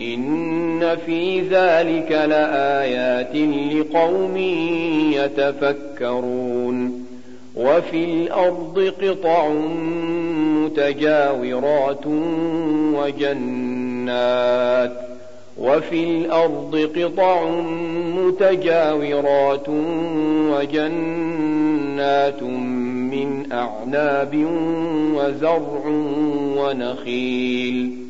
[0.00, 3.36] إن في ذلك لآيات
[3.74, 4.36] لقوم
[5.12, 7.06] يتفكرون
[7.56, 9.48] وفي الأرض قطع
[10.56, 12.06] متجاورات
[12.94, 14.92] وجنات
[15.58, 17.50] وفي الأرض قطع
[18.16, 19.68] متجاورات
[20.50, 24.46] وجنات من أعناب
[25.14, 25.82] وزرع
[26.56, 28.09] ونخيل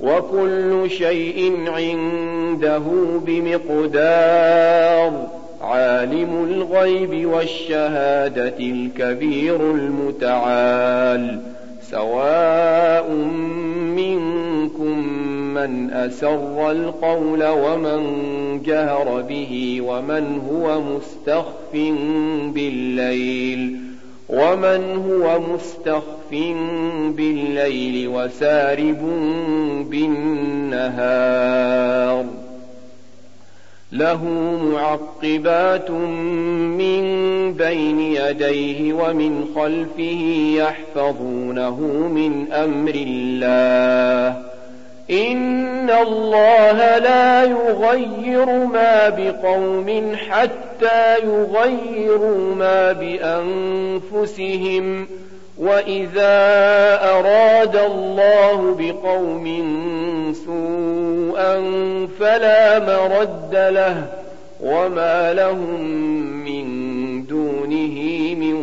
[0.00, 2.82] وكل شيء عنده
[3.26, 5.26] بمقدار.
[5.60, 11.40] عالم الغيب والشهادة الكبير المتعال.
[11.90, 13.10] سواء
[13.96, 14.98] منكم
[15.54, 18.02] من أسر القول ومن
[18.62, 21.72] جهر به ومن هو مستخف
[22.54, 23.76] بالليل
[24.28, 26.15] ومن هو مستخف
[27.16, 29.00] بالليل وسارب
[29.90, 31.46] بالنهار
[33.92, 34.24] له
[34.72, 37.02] معقبات من
[37.52, 41.80] بين يديه ومن خلفه يحفظونه
[42.14, 44.42] من أمر الله
[45.10, 52.92] ان الله لا يغير ما بقوم حتى يغيروا ما
[54.12, 55.06] بانفسهم
[55.58, 56.36] واذا
[57.02, 59.46] اراد الله بقوم
[60.46, 61.54] سوءا
[62.20, 64.04] فلا مرد له
[64.60, 65.80] وما لهم
[66.44, 66.66] من
[67.26, 68.54] دونه من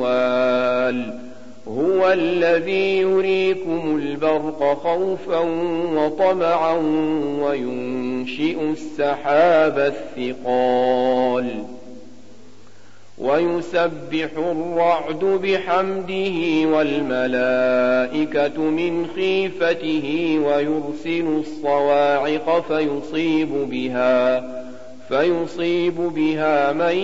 [0.00, 1.26] وال
[1.68, 5.38] هو الذي يريكم البرق خوفا
[5.94, 6.76] وطمعا
[7.40, 11.64] وينشئ السحاب الثقال
[13.18, 24.44] ويسبح الرعد بحمده والملائكة من خيفته ويرسل الصواعق فيصيب بها
[25.08, 26.96] فيصيب بها من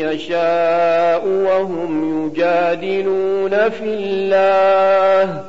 [0.00, 5.44] يشاء وهم يجادلون في الله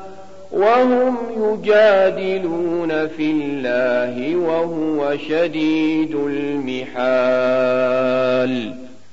[0.51, 7.61] وهم يجادلون في الله وهو شديد المحال.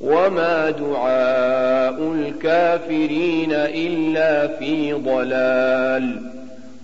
[0.00, 6.34] وما دعاء الكافرين إلا في ضلال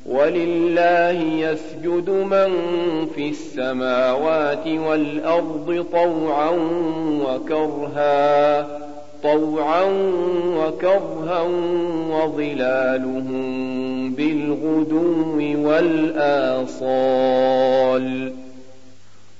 [0.06, 2.50] ولله يسجد من
[3.14, 6.50] في السماوات والأرض طوعا
[7.24, 8.66] وكرها
[9.22, 9.84] طوعا
[10.56, 11.42] وكرها
[12.10, 13.40] وظلالهم
[14.14, 17.20] بالغدو والآصال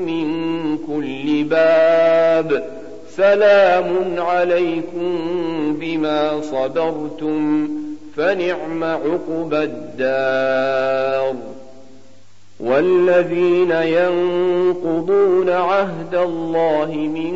[0.06, 0.36] من
[0.78, 2.64] كل باب
[3.10, 5.20] سلام عليكم
[5.80, 7.70] بما صبرتم
[8.16, 11.36] فنعم عقبى الدار
[12.60, 17.36] والذين ينقضون عهد الله من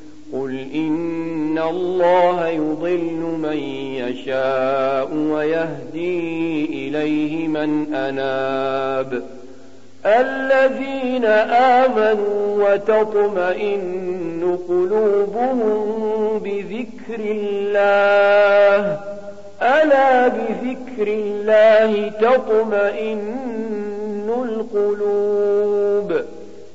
[0.33, 3.57] قل إن الله يضل من
[3.95, 9.23] يشاء ويهدي إليه من أناب
[10.05, 11.25] الذين
[11.85, 18.99] آمنوا وتطمئن قلوبهم بذكر الله
[19.61, 23.21] ألا بذكر الله تطمئن
[24.29, 26.21] القلوب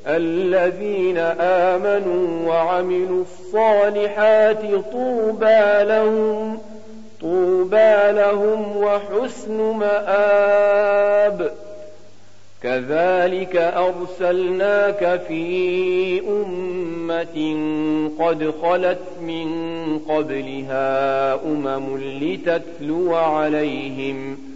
[0.06, 6.58] الذين آمنوا وعملوا الصالحات طوبى لهم
[7.20, 11.50] طوبى لهم وحسن مآب.
[12.62, 17.56] كذلك أرسلناك في أمة
[18.20, 19.48] قد خلت من
[19.98, 24.55] قبلها أمم لتتلو عليهم.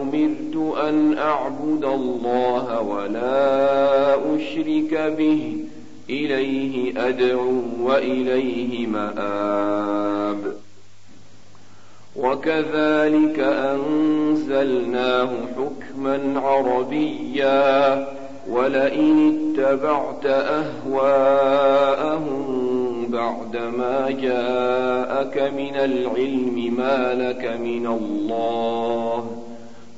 [0.89, 5.57] أن أعبد الله ولا أشرك به.
[6.09, 10.53] إليه أدعو وإليه مآب.
[12.15, 18.07] وكذلك أنزلناه حكما عربيا.
[18.49, 21.91] ولئن اتبعت أهواءهم
[23.09, 29.30] بعدما جاءك من العلم ما لك من الله.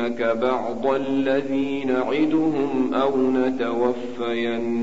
[0.00, 4.82] نرينك بعض الذي نعدهم أو نتوفينك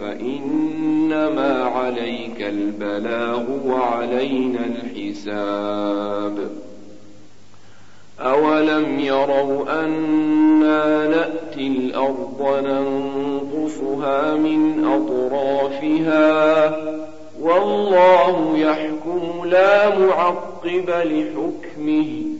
[0.00, 6.50] فإنما عليك البلاغ وعلينا الحساب.
[8.20, 16.76] أولم يروا أنا نأتي الأرض ننقصها من أطرافها؟
[17.42, 22.39] والله يحكم لا معقب لحكمه.